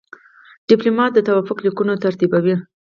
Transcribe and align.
ډيپلومات 0.69 1.11
د 1.13 1.19
توافق 1.27 1.57
لیکونه 1.65 1.93
ترتیبوي. 2.03 2.55